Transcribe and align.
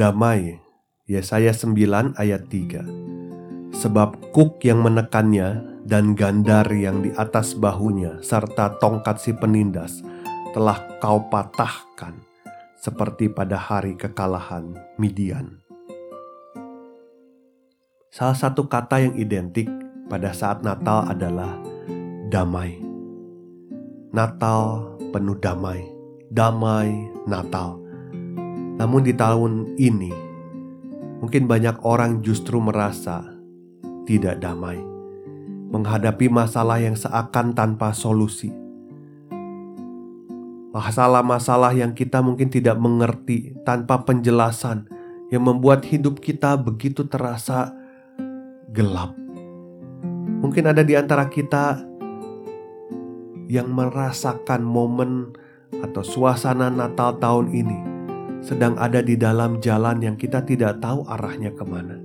Damai, 0.00 0.56
Yesaya 1.04 1.52
9 1.52 2.16
ayat 2.16 2.48
3 2.48 3.76
Sebab 3.76 4.32
kuk 4.32 4.64
yang 4.64 4.80
menekannya 4.80 5.60
dan 5.84 6.16
gandar 6.16 6.64
yang 6.72 7.04
di 7.04 7.12
atas 7.20 7.52
bahunya 7.52 8.24
serta 8.24 8.80
tongkat 8.80 9.20
si 9.20 9.36
penindas 9.36 10.00
telah 10.56 10.80
kau 11.04 11.28
patahkan 11.28 12.16
seperti 12.80 13.28
pada 13.28 13.60
hari 13.60 13.92
kekalahan 13.92 14.72
Midian. 14.96 15.60
Salah 18.08 18.40
satu 18.40 18.72
kata 18.72 19.04
yang 19.04 19.20
identik 19.20 19.68
pada 20.08 20.32
saat 20.32 20.64
Natal 20.64 21.12
adalah 21.12 21.60
damai. 22.32 22.80
Natal 24.16 24.96
penuh 25.12 25.36
damai, 25.36 25.84
damai 26.32 26.88
Natal 27.28 27.89
namun 28.80 29.04
di 29.04 29.12
tahun 29.12 29.76
ini, 29.76 30.08
mungkin 31.20 31.44
banyak 31.44 31.84
orang 31.84 32.24
justru 32.24 32.56
merasa 32.64 33.28
tidak 34.08 34.40
damai, 34.40 34.80
menghadapi 35.68 36.32
masalah 36.32 36.80
yang 36.80 36.96
seakan 36.96 37.52
tanpa 37.52 37.92
solusi. 37.92 38.48
Masalah-masalah 40.72 41.76
yang 41.76 41.92
kita 41.92 42.24
mungkin 42.24 42.48
tidak 42.48 42.80
mengerti 42.80 43.52
tanpa 43.68 44.00
penjelasan 44.00 44.88
yang 45.28 45.44
membuat 45.44 45.84
hidup 45.84 46.16
kita 46.16 46.56
begitu 46.56 47.04
terasa 47.04 47.76
gelap. 48.72 49.12
Mungkin 50.40 50.72
ada 50.72 50.80
di 50.80 50.96
antara 50.96 51.28
kita 51.28 51.84
yang 53.44 53.68
merasakan 53.76 54.64
momen 54.64 55.36
atau 55.84 56.00
suasana 56.00 56.72
Natal 56.72 57.20
tahun 57.20 57.52
ini 57.52 57.89
sedang 58.40 58.76
ada 58.80 59.04
di 59.04 59.20
dalam 59.20 59.60
jalan 59.60 60.00
yang 60.00 60.16
kita 60.16 60.40
tidak 60.44 60.80
tahu 60.80 61.04
arahnya 61.04 61.52
ke 61.52 61.64
mana. 61.64 62.00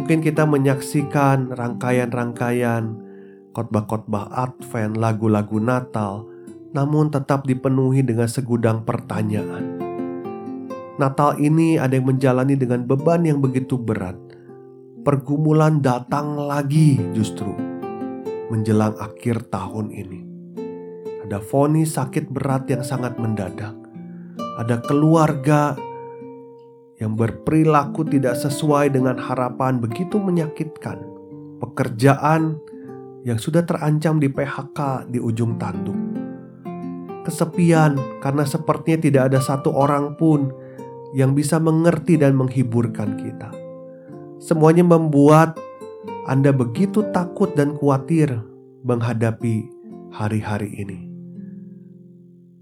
Mungkin 0.00 0.24
kita 0.24 0.48
menyaksikan 0.48 1.52
rangkaian-rangkaian 1.52 2.96
khotbah-khotbah 3.52 4.32
Advent, 4.32 4.96
lagu-lagu 4.96 5.60
Natal, 5.60 6.24
namun 6.72 7.12
tetap 7.12 7.44
dipenuhi 7.44 8.00
dengan 8.00 8.28
segudang 8.30 8.88
pertanyaan. 8.88 9.76
Natal 10.98 11.38
ini 11.38 11.78
ada 11.78 11.94
yang 11.94 12.10
menjalani 12.10 12.58
dengan 12.58 12.88
beban 12.88 13.22
yang 13.22 13.38
begitu 13.38 13.78
berat. 13.78 14.16
Pergumulan 15.06 15.78
datang 15.78 16.36
lagi 16.36 16.98
justru 17.14 17.54
menjelang 18.48 18.96
akhir 18.98 19.46
tahun 19.52 19.94
ini. 19.94 20.20
Ada 21.28 21.38
foni 21.44 21.84
sakit 21.84 22.32
berat 22.32 22.66
yang 22.72 22.82
sangat 22.82 23.20
mendadak 23.20 23.87
ada 24.58 24.82
keluarga 24.82 25.78
yang 26.98 27.14
berperilaku 27.14 28.02
tidak 28.10 28.34
sesuai 28.34 28.90
dengan 28.90 29.14
harapan 29.14 29.78
begitu 29.78 30.18
menyakitkan. 30.18 30.98
Pekerjaan 31.62 32.58
yang 33.22 33.38
sudah 33.38 33.62
terancam 33.62 34.18
di 34.18 34.26
PHK 34.26 35.10
di 35.14 35.22
ujung 35.22 35.54
tanduk. 35.62 35.94
Kesepian 37.22 38.18
karena 38.18 38.42
sepertinya 38.42 38.98
tidak 38.98 39.22
ada 39.30 39.38
satu 39.38 39.70
orang 39.70 40.18
pun 40.18 40.50
yang 41.14 41.38
bisa 41.38 41.62
mengerti 41.62 42.18
dan 42.18 42.34
menghiburkan 42.34 43.14
kita. 43.14 43.54
Semuanya 44.42 44.82
membuat 44.82 45.54
Anda 46.26 46.50
begitu 46.50 47.06
takut 47.14 47.54
dan 47.54 47.78
khawatir 47.78 48.32
menghadapi 48.82 49.70
hari-hari 50.12 50.70
ini 50.78 51.07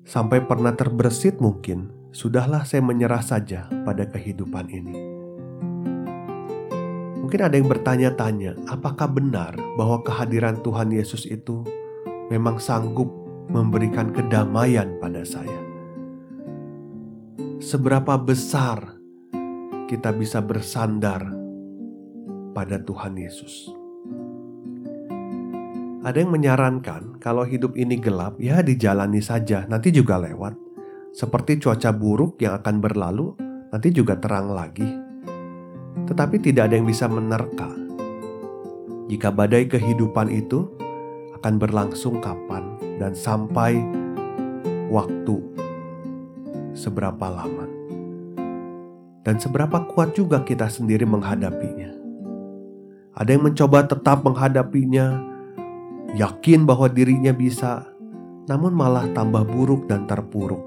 sampai 0.06 0.38
pernah 0.46 0.70
terbersit 0.72 1.42
mungkin, 1.42 1.90
sudahlah 2.14 2.62
saya 2.62 2.80
menyerah 2.80 3.20
saja 3.20 3.66
pada 3.82 4.06
kehidupan 4.06 4.70
ini. 4.70 4.96
Mungkin 7.26 7.42
ada 7.42 7.58
yang 7.58 7.66
bertanya-tanya, 7.66 8.54
apakah 8.70 9.10
benar 9.10 9.58
bahwa 9.74 9.98
kehadiran 10.06 10.62
Tuhan 10.62 10.94
Yesus 10.94 11.26
itu 11.26 11.66
memang 12.30 12.62
sanggup 12.62 13.10
memberikan 13.50 14.14
kedamaian 14.14 14.94
pada 15.02 15.26
saya? 15.26 15.58
Seberapa 17.58 18.14
besar 18.14 18.94
kita 19.90 20.14
bisa 20.14 20.38
bersandar 20.38 21.26
pada 22.54 22.78
Tuhan 22.78 23.18
Yesus? 23.18 23.85
Ada 26.06 26.22
yang 26.22 26.38
menyarankan 26.38 27.18
kalau 27.18 27.42
hidup 27.42 27.74
ini 27.74 27.98
gelap, 27.98 28.38
ya 28.38 28.62
dijalani 28.62 29.18
saja, 29.18 29.66
nanti 29.66 29.90
juga 29.90 30.22
lewat. 30.22 30.54
Seperti 31.10 31.58
cuaca 31.58 31.90
buruk 31.90 32.38
yang 32.38 32.62
akan 32.62 32.78
berlalu, 32.78 33.34
nanti 33.74 33.90
juga 33.90 34.14
terang 34.14 34.54
lagi. 34.54 34.86
Tetapi 36.06 36.38
tidak 36.38 36.70
ada 36.70 36.78
yang 36.78 36.86
bisa 36.86 37.10
menerka 37.10 37.66
jika 39.10 39.34
badai 39.34 39.66
kehidupan 39.66 40.30
itu 40.30 40.70
akan 41.42 41.58
berlangsung 41.58 42.22
kapan 42.22 42.78
dan 43.02 43.10
sampai 43.10 43.82
waktu 44.86 45.42
seberapa 46.70 47.26
lama. 47.26 47.66
Dan 49.26 49.42
seberapa 49.42 49.82
kuat 49.90 50.14
juga 50.14 50.46
kita 50.46 50.70
sendiri 50.70 51.02
menghadapinya. 51.02 51.90
Ada 53.18 53.34
yang 53.34 53.50
mencoba 53.50 53.90
tetap 53.90 54.22
menghadapinya, 54.22 55.34
yakin 56.16 56.64
bahwa 56.64 56.88
dirinya 56.88 57.36
bisa, 57.36 57.84
namun 58.48 58.72
malah 58.72 59.04
tambah 59.12 59.44
buruk 59.44 59.84
dan 59.84 60.08
terpuruk. 60.08 60.64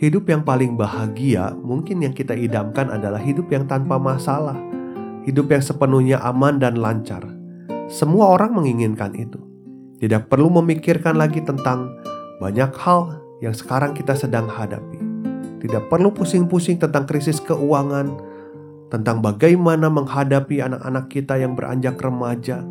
Hidup 0.00 0.26
yang 0.32 0.42
paling 0.42 0.74
bahagia 0.74 1.54
mungkin 1.54 2.02
yang 2.02 2.16
kita 2.16 2.34
idamkan 2.34 2.90
adalah 2.90 3.20
hidup 3.20 3.52
yang 3.52 3.68
tanpa 3.68 4.00
masalah, 4.00 4.56
hidup 5.28 5.52
yang 5.52 5.62
sepenuhnya 5.62 6.18
aman 6.24 6.58
dan 6.58 6.80
lancar. 6.80 7.22
Semua 7.86 8.34
orang 8.34 8.56
menginginkan 8.56 9.14
itu. 9.14 9.38
Tidak 10.02 10.26
perlu 10.26 10.50
memikirkan 10.58 11.14
lagi 11.14 11.38
tentang 11.44 11.94
banyak 12.42 12.74
hal 12.74 13.22
yang 13.38 13.54
sekarang 13.54 13.94
kita 13.94 14.18
sedang 14.18 14.50
hadapi. 14.50 14.98
Tidak 15.62 15.86
perlu 15.86 16.10
pusing-pusing 16.10 16.82
tentang 16.82 17.06
krisis 17.06 17.38
keuangan, 17.38 18.10
tentang 18.90 19.22
bagaimana 19.22 19.86
menghadapi 19.86 20.58
anak-anak 20.58 21.06
kita 21.06 21.38
yang 21.38 21.54
beranjak 21.54 21.94
remaja, 22.02 22.66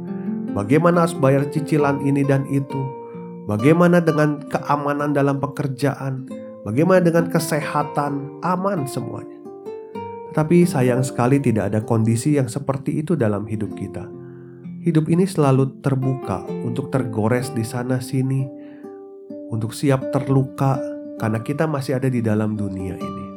Bagaimana 0.52 1.08
harus 1.08 1.16
bayar 1.16 1.48
cicilan 1.48 2.04
ini 2.04 2.28
dan 2.28 2.44
itu? 2.52 2.84
Bagaimana 3.48 4.04
dengan 4.04 4.44
keamanan 4.52 5.16
dalam 5.16 5.40
pekerjaan? 5.40 6.28
Bagaimana 6.68 7.00
dengan 7.00 7.32
kesehatan? 7.32 8.44
Aman 8.44 8.84
semuanya. 8.84 9.40
Tapi 10.32 10.64
sayang 10.68 11.04
sekali 11.04 11.40
tidak 11.40 11.72
ada 11.72 11.80
kondisi 11.84 12.36
yang 12.36 12.52
seperti 12.52 13.00
itu 13.00 13.16
dalam 13.16 13.48
hidup 13.48 13.76
kita. 13.76 14.08
Hidup 14.84 15.08
ini 15.08 15.24
selalu 15.24 15.80
terbuka 15.80 16.44
untuk 16.64 16.92
tergores 16.92 17.52
di 17.56 17.64
sana 17.64 18.04
sini, 18.04 18.48
untuk 19.52 19.72
siap 19.72 20.12
terluka 20.12 20.80
karena 21.20 21.40
kita 21.44 21.68
masih 21.68 21.96
ada 22.00 22.08
di 22.08 22.20
dalam 22.20 22.56
dunia 22.56 22.96
ini. 22.96 23.28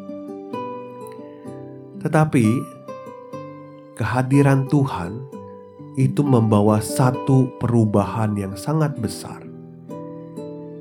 Tetapi 2.03 2.47
kehadiran 3.99 4.67
Tuhan 4.71 5.44
itu 5.95 6.27
membawa 6.27 6.83
satu 6.83 7.55
perubahan 7.63 8.35
yang 8.35 8.59
sangat 8.59 8.99
besar. 8.99 9.47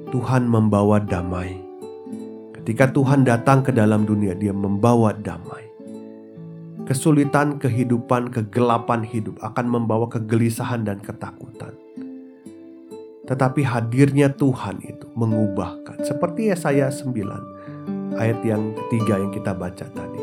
Tuhan 0.09 0.45
membawa 0.49 1.01
damai. 1.01 1.57
Ketika 2.53 2.89
Tuhan 2.89 3.25
datang 3.25 3.65
ke 3.65 3.69
dalam 3.73 4.05
dunia, 4.05 4.33
Dia 4.33 4.53
membawa 4.53 5.13
damai. 5.13 5.69
Kesulitan 6.85 7.61
kehidupan, 7.61 8.29
kegelapan 8.33 9.05
hidup 9.05 9.41
akan 9.41 9.65
membawa 9.69 10.09
kegelisahan 10.09 10.85
dan 10.85 10.99
ketakutan. 10.99 11.73
Tetapi 13.23 13.63
hadirnya 13.63 14.33
Tuhan 14.35 14.83
itu 14.83 15.07
mengubahkan. 15.15 16.03
Seperti 16.03 16.51
Yesaya 16.51 16.91
9 16.91 18.19
ayat 18.19 18.39
yang 18.43 18.75
ketiga 18.85 19.15
yang 19.21 19.31
kita 19.31 19.55
baca 19.55 19.85
tadi. 19.87 20.21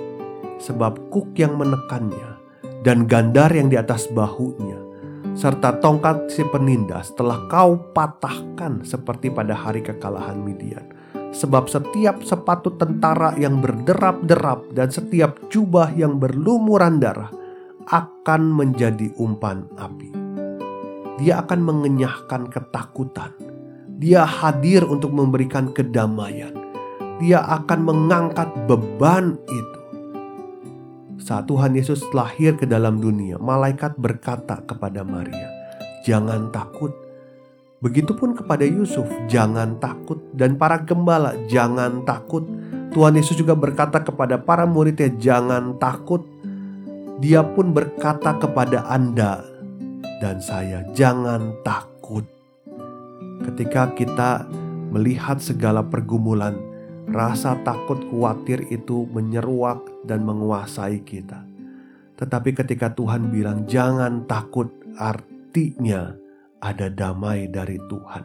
Sebab 0.61 1.09
kuk 1.09 1.33
yang 1.41 1.57
menekannya 1.57 2.41
dan 2.85 3.09
gandar 3.09 3.53
yang 3.53 3.73
di 3.73 3.77
atas 3.81 4.09
bahunya 4.13 4.80
serta 5.35 5.79
tongkat 5.79 6.31
si 6.31 6.43
penindas 6.47 7.15
telah 7.15 7.47
kau 7.47 7.79
patahkan 7.95 8.83
seperti 8.83 9.31
pada 9.31 9.55
hari 9.55 9.81
kekalahan 9.81 10.39
Midian. 10.41 10.87
Sebab 11.31 11.71
setiap 11.71 12.27
sepatu 12.27 12.75
tentara 12.75 13.39
yang 13.39 13.63
berderap-derap 13.63 14.75
dan 14.75 14.91
setiap 14.91 15.39
jubah 15.47 15.95
yang 15.95 16.19
berlumuran 16.19 16.99
darah 16.99 17.31
akan 17.87 18.51
menjadi 18.51 19.15
umpan 19.15 19.71
api. 19.79 20.11
Dia 21.23 21.47
akan 21.47 21.61
mengenyahkan 21.63 22.51
ketakutan. 22.51 23.31
Dia 24.01 24.27
hadir 24.27 24.83
untuk 24.89 25.15
memberikan 25.15 25.71
kedamaian. 25.71 26.57
Dia 27.21 27.45
akan 27.45 27.81
mengangkat 27.85 28.49
beban 28.65 29.37
itu 29.47 29.80
saat 31.31 31.47
Tuhan 31.47 31.79
Yesus 31.79 32.03
lahir 32.11 32.59
ke 32.59 32.67
dalam 32.67 32.99
dunia, 32.99 33.39
malaikat 33.39 33.95
berkata 33.95 34.67
kepada 34.67 35.07
Maria, 35.07 35.47
"Jangan 36.03 36.51
takut." 36.51 36.91
Begitupun 37.79 38.35
kepada 38.35 38.67
Yusuf, 38.67 39.07
"Jangan 39.31 39.79
takut." 39.79 40.19
Dan 40.35 40.59
para 40.59 40.83
gembala, 40.83 41.39
"Jangan 41.47 42.03
takut." 42.03 42.43
Tuhan 42.91 43.15
Yesus 43.15 43.39
juga 43.39 43.55
berkata 43.55 44.03
kepada 44.03 44.43
para 44.43 44.67
muridnya, 44.67 45.07
"Jangan 45.07 45.79
takut." 45.79 46.27
Dia 47.23 47.47
pun 47.47 47.71
berkata 47.71 48.35
kepada 48.35 48.91
Anda 48.91 49.47
dan 50.19 50.43
saya, 50.43 50.83
"Jangan 50.99 51.63
takut." 51.63 52.27
Ketika 53.47 53.95
kita 53.95 54.51
melihat 54.91 55.39
segala 55.39 55.87
pergumulan, 55.87 56.59
Rasa 57.11 57.59
takut 57.67 57.99
khawatir 58.07 58.71
itu 58.71 59.07
menyeruak 59.11 59.83
dan 60.07 60.23
menguasai 60.23 61.03
kita. 61.03 61.43
Tetapi 62.15 62.55
ketika 62.55 62.95
Tuhan 62.95 63.35
bilang 63.35 63.67
jangan 63.67 64.31
takut, 64.31 64.71
artinya 64.95 66.15
ada 66.63 66.87
damai 66.87 67.51
dari 67.51 67.83
Tuhan. 67.91 68.25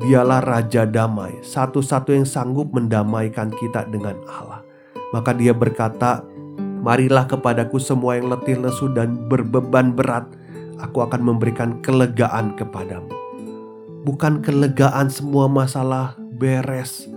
Dialah 0.00 0.40
Raja 0.40 0.88
Damai, 0.88 1.44
satu-satu 1.44 2.16
yang 2.16 2.24
sanggup 2.24 2.72
mendamaikan 2.72 3.52
kita 3.52 3.84
dengan 3.88 4.16
Allah. 4.28 4.64
Maka 5.12 5.36
dia 5.36 5.52
berkata, 5.52 6.24
Marilah 6.80 7.28
kepadaku 7.28 7.76
semua 7.76 8.16
yang 8.16 8.32
letih 8.32 8.56
lesu 8.56 8.88
dan 8.96 9.28
berbeban 9.28 9.92
berat, 9.92 10.24
aku 10.80 11.04
akan 11.04 11.20
memberikan 11.20 11.76
kelegaan 11.84 12.56
kepadamu. 12.56 13.12
Bukan 14.08 14.40
kelegaan 14.40 15.12
semua 15.12 15.44
masalah 15.44 16.16
beres, 16.16 17.09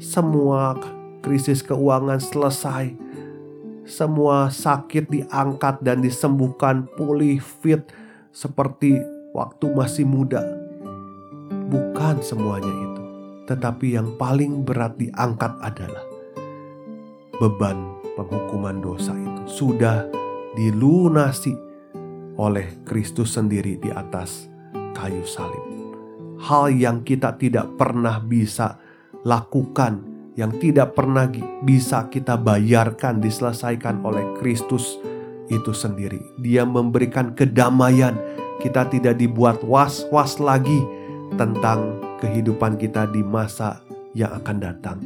semua 0.00 0.80
krisis 1.20 1.60
keuangan 1.60 2.16
selesai, 2.16 2.96
semua 3.84 4.48
sakit 4.48 5.12
diangkat 5.12 5.84
dan 5.84 6.00
disembuhkan, 6.00 6.88
pulih 6.96 7.36
fit 7.36 7.84
seperti 8.32 8.96
waktu 9.36 9.68
masih 9.76 10.08
muda. 10.08 10.40
Bukan 11.68 12.24
semuanya 12.24 12.72
itu, 12.72 13.02
tetapi 13.44 14.00
yang 14.00 14.16
paling 14.16 14.64
berat 14.64 14.96
diangkat 14.96 15.52
adalah 15.60 16.02
beban 17.36 18.00
penghukuman 18.16 18.80
dosa 18.80 19.12
itu 19.12 19.42
sudah 19.46 20.08
dilunasi 20.56 21.54
oleh 22.40 22.72
Kristus 22.88 23.36
sendiri 23.36 23.76
di 23.76 23.92
atas 23.92 24.48
kayu 24.96 25.22
salib. 25.28 25.60
Hal 26.40 26.72
yang 26.72 27.04
kita 27.04 27.36
tidak 27.36 27.68
pernah 27.76 28.16
bisa 28.16 28.80
lakukan 29.26 30.04
yang 30.38 30.56
tidak 30.56 30.96
pernah 30.96 31.28
bisa 31.66 32.08
kita 32.08 32.38
bayarkan 32.40 33.20
diselesaikan 33.20 34.00
oleh 34.00 34.24
Kristus 34.40 34.96
itu 35.50 35.74
sendiri. 35.74 36.22
Dia 36.40 36.62
memberikan 36.64 37.34
kedamaian. 37.34 38.16
Kita 38.60 38.88
tidak 38.92 39.16
dibuat 39.16 39.64
was-was 39.64 40.36
lagi 40.36 40.84
tentang 41.36 41.96
kehidupan 42.20 42.76
kita 42.76 43.08
di 43.08 43.24
masa 43.24 43.80
yang 44.12 44.36
akan 44.36 44.56
datang. 44.60 44.98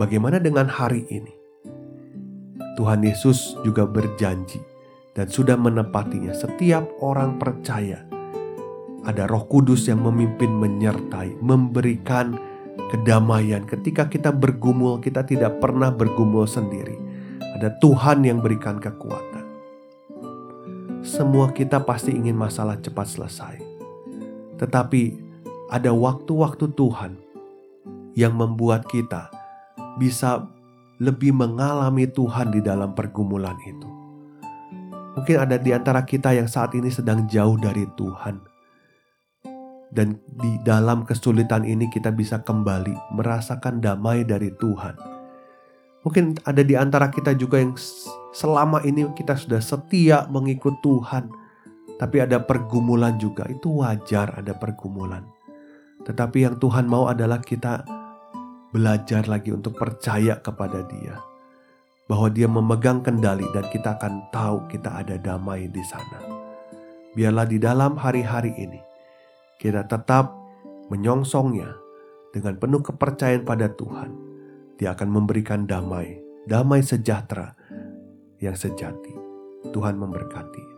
Bagaimana 0.00 0.40
dengan 0.40 0.68
hari 0.68 1.04
ini? 1.12 1.32
Tuhan 2.76 3.00
Yesus 3.04 3.56
juga 3.64 3.88
berjanji 3.88 4.60
dan 5.16 5.28
sudah 5.32 5.56
menepatinya. 5.56 6.36
Setiap 6.36 6.84
orang 7.00 7.40
percaya 7.40 8.04
ada 9.06 9.24
Roh 9.24 9.48
Kudus 9.48 9.88
yang 9.88 10.04
memimpin, 10.04 10.52
menyertai, 10.52 11.40
memberikan 11.40 12.36
kedamaian. 12.90 13.64
Ketika 13.64 14.06
kita 14.06 14.30
bergumul, 14.30 15.02
kita 15.02 15.26
tidak 15.26 15.58
pernah 15.58 15.90
bergumul 15.90 16.46
sendiri. 16.46 16.96
Ada 17.56 17.76
Tuhan 17.80 18.22
yang 18.24 18.44
berikan 18.44 18.76
kekuatan. 18.76 19.44
Semua 21.00 21.54
kita 21.54 21.80
pasti 21.86 22.12
ingin 22.12 22.36
masalah 22.36 22.76
cepat 22.82 23.06
selesai. 23.06 23.56
Tetapi 24.58 25.02
ada 25.70 25.90
waktu-waktu 25.94 26.72
Tuhan 26.74 27.12
yang 28.16 28.34
membuat 28.34 28.88
kita 28.88 29.28
bisa 30.00 30.44
lebih 30.96 31.36
mengalami 31.36 32.08
Tuhan 32.08 32.52
di 32.52 32.60
dalam 32.64 32.96
pergumulan 32.96 33.56
itu. 33.64 33.88
Mungkin 35.16 35.36
ada 35.36 35.56
di 35.56 35.72
antara 35.72 36.04
kita 36.04 36.36
yang 36.36 36.48
saat 36.48 36.76
ini 36.76 36.92
sedang 36.92 37.24
jauh 37.24 37.56
dari 37.56 37.88
Tuhan 37.96 38.55
dan 39.94 40.18
di 40.26 40.58
dalam 40.66 41.06
kesulitan 41.06 41.62
ini 41.62 41.86
kita 41.86 42.10
bisa 42.10 42.42
kembali 42.42 43.14
merasakan 43.14 43.78
damai 43.78 44.26
dari 44.26 44.50
Tuhan. 44.50 44.98
Mungkin 46.02 46.38
ada 46.46 46.62
di 46.62 46.78
antara 46.78 47.10
kita 47.10 47.34
juga 47.34 47.58
yang 47.58 47.74
selama 48.30 48.82
ini 48.86 49.10
kita 49.14 49.34
sudah 49.34 49.58
setia 49.58 50.26
mengikut 50.30 50.78
Tuhan, 50.82 51.30
tapi 51.98 52.22
ada 52.22 52.38
pergumulan 52.42 53.18
juga. 53.18 53.46
Itu 53.50 53.82
wajar 53.82 54.38
ada 54.38 54.54
pergumulan. 54.54 55.26
Tetapi 56.06 56.46
yang 56.46 56.56
Tuhan 56.62 56.86
mau 56.86 57.10
adalah 57.10 57.42
kita 57.42 57.82
belajar 58.70 59.26
lagi 59.26 59.50
untuk 59.50 59.74
percaya 59.74 60.38
kepada 60.38 60.86
Dia. 60.86 61.18
Bahwa 62.06 62.30
Dia 62.30 62.46
memegang 62.46 63.02
kendali 63.02 63.42
dan 63.50 63.66
kita 63.66 63.98
akan 63.98 64.30
tahu 64.30 64.70
kita 64.70 65.02
ada 65.02 65.18
damai 65.18 65.66
di 65.66 65.82
sana. 65.82 66.22
Biarlah 67.18 67.50
di 67.50 67.58
dalam 67.58 67.98
hari-hari 67.98 68.54
ini 68.54 68.78
kita 69.66 69.82
tetap 69.90 70.30
menyongsongnya 70.94 71.74
dengan 72.30 72.54
penuh 72.54 72.86
kepercayaan 72.86 73.42
pada 73.42 73.66
Tuhan. 73.74 74.14
Dia 74.78 74.94
akan 74.94 75.08
memberikan 75.10 75.66
damai, 75.66 76.22
damai 76.46 76.86
sejahtera 76.86 77.50
yang 78.38 78.54
sejati. 78.54 79.10
Tuhan 79.74 79.98
memberkati. 79.98 80.75